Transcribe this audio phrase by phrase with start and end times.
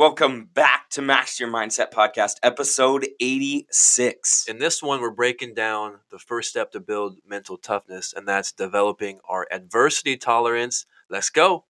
[0.00, 4.48] Welcome back to Master Your Mindset Podcast, episode 86.
[4.48, 8.50] In this one, we're breaking down the first step to build mental toughness, and that's
[8.50, 10.86] developing our adversity tolerance.
[11.10, 11.66] Let's go.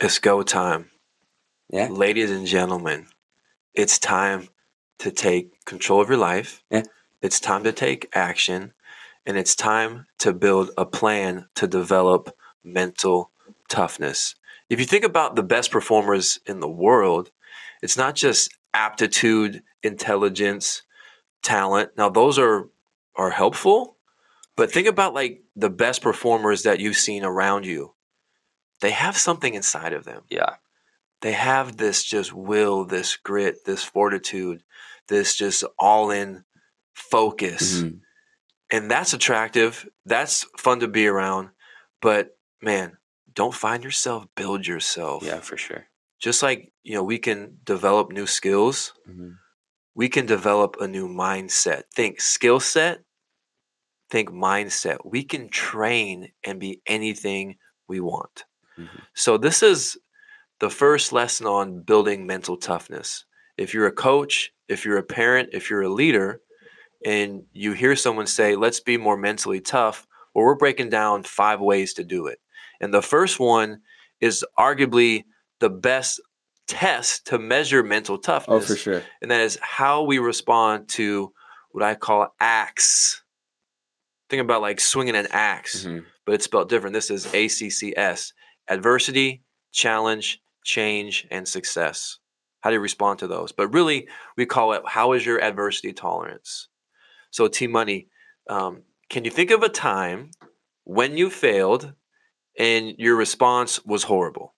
[0.00, 0.90] It's go time.
[1.68, 1.88] Yeah.
[1.90, 3.08] Ladies and gentlemen,
[3.74, 4.48] it's time
[5.00, 6.64] to take control of your life.
[6.70, 6.84] Yeah.
[7.22, 8.74] It's time to take action
[9.24, 13.30] and it's time to build a plan to develop mental
[13.68, 14.34] toughness.
[14.68, 17.30] If you think about the best performers in the world,
[17.82, 20.82] it's not just aptitude, intelligence,
[21.42, 21.90] talent.
[21.96, 22.68] Now those are
[23.16, 23.96] are helpful,
[24.56, 27.94] but think about like the best performers that you've seen around you.
[28.80, 30.56] They have something inside of them Yeah.
[31.20, 34.64] they have this just will, this grit, this fortitude,
[35.08, 36.44] this just all in
[36.94, 37.82] focus.
[37.82, 38.00] Mhm.
[38.70, 39.88] And that's attractive.
[40.06, 41.50] That's fun to be around.
[42.00, 42.96] But man,
[43.34, 45.22] don't find yourself, build yourself.
[45.22, 45.86] Yeah, for sure.
[46.20, 49.36] Just like, you know, we can develop new skills, Mhm.
[49.94, 51.84] we can develop a new mindset.
[51.94, 53.02] Think skill set,
[54.10, 54.98] think mindset.
[55.04, 58.44] We can train and be anything we want.
[58.78, 59.02] Mhm.
[59.14, 59.98] So, this is
[60.60, 63.24] the first lesson on building mental toughness.
[63.56, 66.40] If you're a coach, if you're a parent, if you're a leader,
[67.04, 71.60] and you hear someone say, let's be more mentally tough, well, we're breaking down five
[71.60, 72.38] ways to do it.
[72.80, 73.80] And the first one
[74.20, 75.24] is arguably
[75.60, 76.20] the best
[76.68, 79.02] test to measure mental toughness Oh, for sure.
[79.20, 81.32] and that is how we respond to
[81.72, 83.22] what I call acts.
[84.30, 86.04] Think about like swinging an ax Mhm.
[86.24, 86.94] but it's spelled different.
[86.94, 88.32] This is ACCS
[88.68, 92.18] adversity, challenge, change, and success.
[92.60, 93.50] How do you respond to those?
[93.52, 96.68] But really, we call it how is your adversity tolerance?
[97.32, 98.08] So, T Money,
[98.48, 100.30] um, can you think of a time
[100.84, 101.92] when you failed
[102.58, 104.54] and your response was horrible?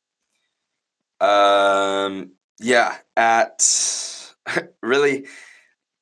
[1.20, 3.64] Um, yeah, at
[4.82, 5.26] really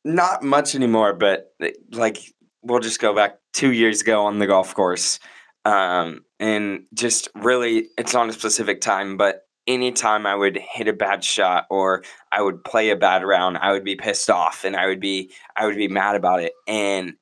[0.04, 1.52] not much anymore, but
[1.90, 2.18] like
[2.62, 5.20] we'll just go back two years ago on the golf course.
[5.64, 10.92] Um, and just really, it's on a specific time, but anytime I would hit a
[10.92, 14.76] bad shot or I would play a bad round, I would be pissed off and
[14.76, 16.52] I would be, I would be mad about it.
[16.66, 17.14] And,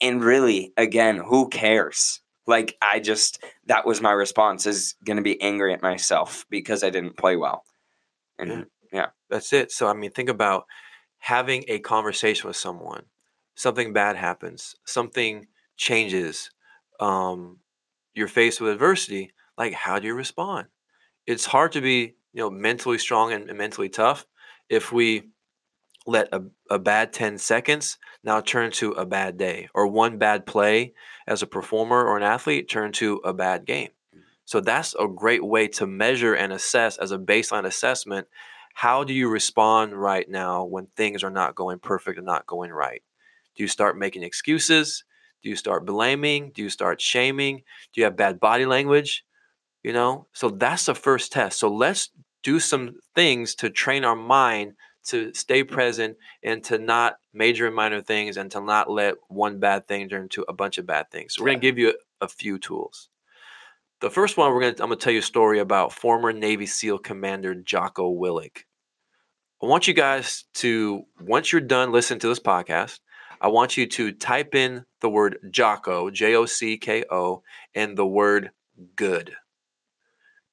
[0.00, 2.20] and really, again, who cares?
[2.46, 6.84] Like, I just, that was my response is going to be angry at myself because
[6.84, 7.64] I didn't play well.
[8.38, 9.06] And yeah.
[9.28, 9.72] That's it.
[9.72, 10.66] So, I mean, think about
[11.18, 13.04] having a conversation with someone.
[13.56, 16.50] Something bad happens, something changes.
[17.00, 17.58] Um,
[18.14, 19.32] you're faced with adversity.
[19.58, 20.68] Like, how do you respond?
[21.26, 24.26] It's hard to be, you know, mentally strong and, mentally tough
[24.68, 25.24] if we
[26.06, 30.46] let a, a bad 10 seconds now turn to a bad day or one bad
[30.46, 30.94] play
[31.26, 33.90] as a performer or an athlete turn to a bad game.
[34.44, 38.28] So that's a great way to measure and assess as a baseline assessment
[38.76, 42.70] how do you respond right now when things are not going perfect and not going
[42.70, 43.02] right?
[43.56, 45.02] Do you start making excuses?
[45.42, 46.52] Do you start blaming?
[46.54, 47.62] Do you start shaming?
[47.94, 49.24] Do you have bad body language?
[49.86, 51.60] You know, so that's the first test.
[51.60, 52.10] So let's
[52.42, 54.72] do some things to train our mind
[55.10, 59.60] to stay present and to not major and minor things and to not let one
[59.60, 61.34] bad thing turn into a bunch of bad things.
[61.34, 63.10] So we're going to give you a, a few tools.
[64.00, 66.32] The first one we're going to I'm going to tell you a story about former
[66.32, 68.64] Navy SEAL Commander Jocko Willink.
[69.62, 72.98] I want you guys to once you're done listening to this podcast,
[73.40, 77.96] I want you to type in the word Jocko, J O C K O, and
[77.96, 78.50] the word
[78.96, 79.36] good.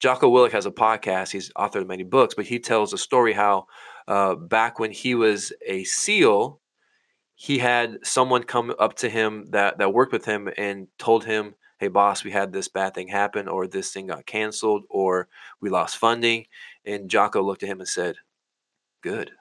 [0.00, 1.32] Jocko Willink has a podcast.
[1.32, 3.66] He's authored many books, but he tells a story how
[4.06, 6.60] uh, back when he was a SEAL,
[7.34, 11.54] he had someone come up to him that, that worked with him and told him,
[11.78, 15.28] Hey, boss, we had this bad thing happen, or this thing got canceled, or
[15.60, 16.46] we lost funding.
[16.84, 18.16] And Jocko looked at him and said,
[19.02, 19.32] Good.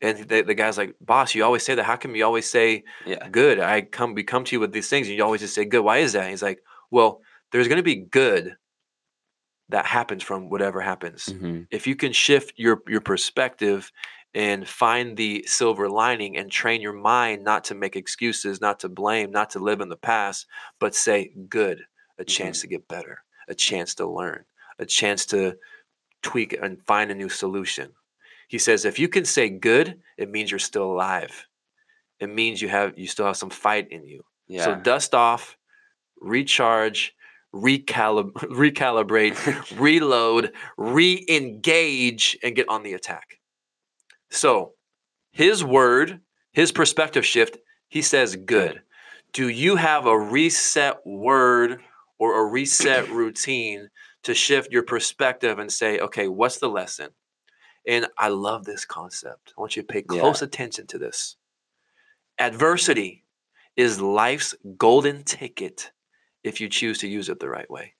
[0.00, 1.84] And the, the guy's like, Boss, you always say that.
[1.84, 3.58] How come you always say yeah, good?
[3.58, 5.82] I come, we come to you with these things, and you always just say good.
[5.82, 6.22] Why is that?
[6.22, 6.60] And he's like,
[6.90, 8.56] Well, there's going to be good
[9.70, 11.66] that happens from whatever happens Mhm.
[11.70, 13.90] if you can shift your your perspective
[14.34, 18.88] and find the silver lining and train your mind not to make excuses, not to
[18.88, 20.46] blame, not to live in the past,
[20.78, 21.84] but say, good,
[22.18, 22.60] a chance Mhm.
[22.62, 24.44] to get better, a chance to learn,
[24.78, 25.58] a chance to
[26.22, 27.92] tweak and find a new solution.
[28.46, 31.46] He says, if you can say good, it means you're still alive.
[32.20, 34.24] It means you have you still have some fight in you.
[34.46, 34.64] Yeah.
[34.64, 35.56] So dust off,
[36.20, 37.16] recharge,
[37.54, 43.38] recalib- recalibrate, reload, re-engage, and get on the attack.
[44.30, 44.74] So
[45.32, 46.20] his word,
[46.52, 47.58] his perspective shift,
[47.88, 48.82] he says good.
[49.32, 51.80] Do you have a reset word
[52.18, 53.88] or a reset routine
[54.24, 57.10] to shift your perspective and say, okay, what's the lesson?
[57.86, 59.54] And I love this concept.
[59.56, 60.20] I want you to pay Yeah.
[60.20, 61.36] close attention to this.
[62.38, 63.24] Adversity
[63.76, 65.90] is life's golden ticket
[66.42, 67.94] if you choose to use it the right way.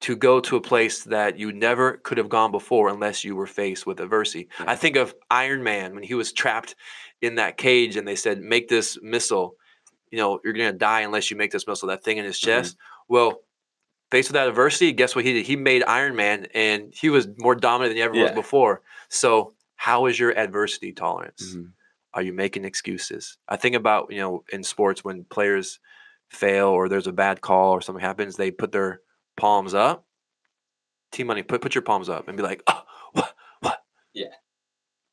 [0.00, 3.46] To go to a place that you never could have gone before unless you were
[3.46, 4.48] faced with adversity.
[4.60, 4.66] Yeah.
[4.70, 6.74] I think of Iron Man when he was trapped
[7.22, 9.56] in that cage and they said, Make this missile.
[10.10, 12.38] You know, you're going to die unless you make this missile, that thing in his
[12.38, 12.44] Mhm.
[12.44, 12.76] chest.
[13.08, 13.42] Well,
[14.10, 15.46] faced with that adversity, guess what he did?
[15.46, 18.82] He made Iron Man and he was more dominant than he ever was before.
[19.08, 21.54] So, how is your adversity tolerance?
[21.56, 21.72] Mhm.
[22.14, 23.38] Are you making excuses?
[23.48, 25.80] I think about, you know, in sports when players
[26.36, 29.00] fail or there's a bad call or something happens, they put their
[29.36, 30.04] palms up.
[31.12, 33.78] T Money, put put your palms up and be like, oh, what, what?
[34.12, 34.34] Yeah.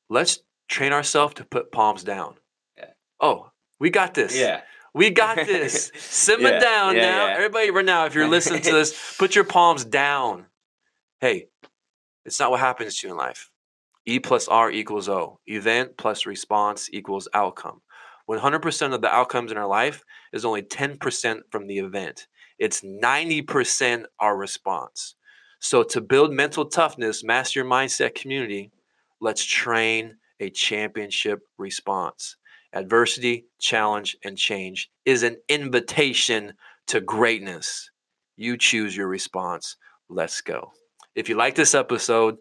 [0.10, 2.36] Let's train ourselves to put palms down.
[2.78, 2.92] Yeah.
[3.20, 4.38] Oh, we got this.
[4.38, 4.62] Yeah.
[4.94, 5.92] We got this.
[5.98, 7.28] Simmer Yeah, down yeah, now.
[7.28, 7.34] yeah.
[7.36, 10.46] Everybody, right now, if you're listening to this, put your palms down.
[11.20, 11.48] Hey,
[12.26, 13.50] it's not what happens to you in life.
[14.06, 15.40] E plus R equals O.
[15.48, 17.82] Event plus response equals outcome.
[18.30, 22.28] 100% of the outcomes in our life is only 10% from the event.
[22.58, 25.16] It's 90% our response.
[25.60, 28.72] So, to build mental toughness, master your mindset community,
[29.22, 32.36] let's train a championship response.
[32.74, 36.54] Adversity, challenge, and change is an invitation
[36.88, 37.90] to greatness.
[38.36, 39.78] You choose your response.
[40.10, 40.72] Let's go.
[41.16, 42.38] If you like this episode,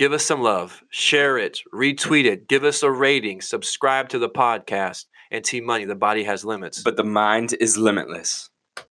[0.00, 0.80] Give us some love.
[0.88, 1.60] Share it.
[1.74, 2.48] Retweet it.
[2.48, 3.42] Give us a rating.
[3.42, 5.04] Subscribe to the podcast.
[5.30, 6.82] And T Money, the body has limits.
[6.82, 8.48] But the mind is limitless.
[8.72, 8.86] You know,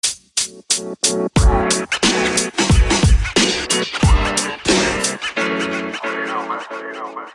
[6.43, 6.59] man.
[6.75, 7.31] You know, man.